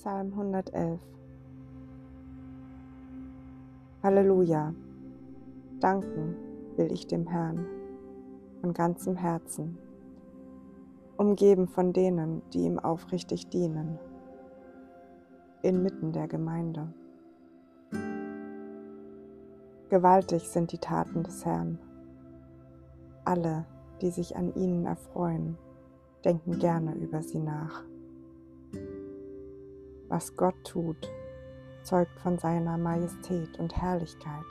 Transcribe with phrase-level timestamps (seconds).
[0.00, 1.00] Psalm 111
[4.00, 4.72] Halleluja!
[5.80, 6.36] Danken
[6.76, 7.66] will ich dem Herrn
[8.60, 9.76] von ganzem Herzen,
[11.16, 13.98] umgeben von denen, die ihm aufrichtig dienen,
[15.62, 16.94] inmitten der Gemeinde.
[19.88, 21.80] Gewaltig sind die Taten des Herrn.
[23.24, 23.66] Alle,
[24.00, 25.58] die sich an ihnen erfreuen,
[26.24, 27.82] denken gerne über sie nach.
[30.18, 31.08] Was Gott tut,
[31.84, 34.46] zeugt von seiner Majestät und Herrlichkeit.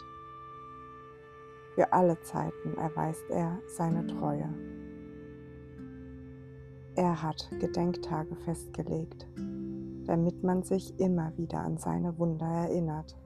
[1.76, 4.48] Für alle Zeiten erweist er seine Treue.
[6.96, 9.28] Er hat Gedenktage festgelegt,
[10.06, 13.18] damit man sich immer wieder an seine Wunder erinnert.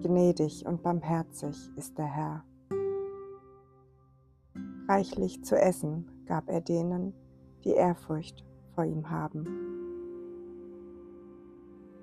[0.00, 2.44] Gnädig und barmherzig ist der Herr.
[4.86, 7.14] Reichlich zu essen gab er denen,
[7.64, 8.44] die Ehrfurcht
[8.76, 9.83] vor ihm haben.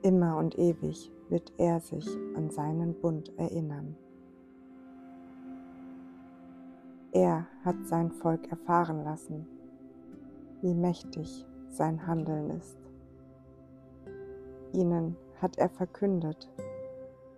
[0.04, 3.96] Immer und ewig wird er sich an seinen Bund erinnern.
[7.12, 9.46] Er hat sein Volk erfahren lassen,
[10.62, 12.78] wie mächtig sein Handeln ist.
[14.74, 16.50] Ihnen hat er verkündet,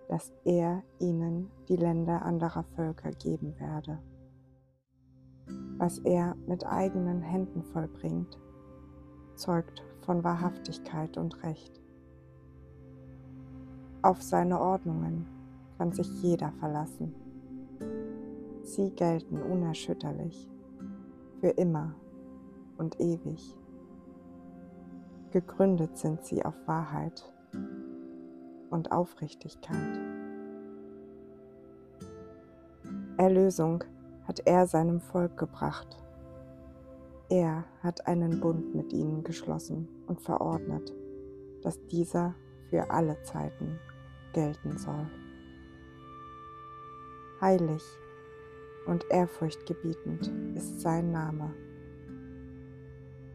[0.08, 3.98] dass er ihnen die Länder anderer Völker geben werde.
[5.76, 8.38] Was er mit eigenen Händen vollbringt,
[9.34, 11.83] zeugt von Wahrhaftigkeit und Recht.
[14.04, 15.24] Auf seine Ordnungen
[15.78, 17.14] kann sich jeder verlassen.
[18.62, 20.46] Sie gelten unerschütterlich,
[21.40, 21.94] für immer
[22.76, 23.56] und ewig.
[25.30, 27.32] Gegründet sind sie auf Wahrheit
[28.68, 29.98] und Aufrichtigkeit.
[33.16, 33.84] Erlösung
[34.28, 35.96] hat er seinem Volk gebracht.
[37.30, 40.92] Er hat einen Bund mit ihnen geschlossen und verordnet,
[41.62, 42.34] dass dieser
[42.68, 43.78] für alle Zeiten
[44.34, 45.06] gelten soll.
[47.40, 47.82] Heilig
[48.86, 51.54] und ehrfurchtgebietend ist sein Name.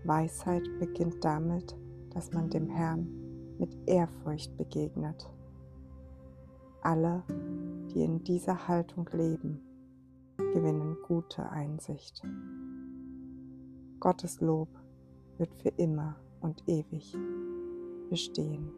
[0.04, 1.76] Weisheit beginnt damit,
[2.12, 3.08] dass man dem Herrn
[3.58, 5.30] mit Ehrfurcht begegnet.
[6.82, 7.24] Alle,
[7.92, 9.62] die in dieser Haltung leben,
[10.38, 12.24] gewinnen gute Einsicht.
[14.00, 14.70] Gottes Lob
[15.38, 17.18] wird für immer und ewig
[18.09, 18.72] bestehen.